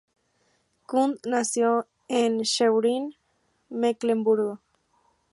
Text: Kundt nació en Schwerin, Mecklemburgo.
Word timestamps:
Kundt 0.87 1.27
nació 1.27 1.85
en 2.07 2.43
Schwerin, 2.43 3.13
Mecklemburgo. 3.69 4.59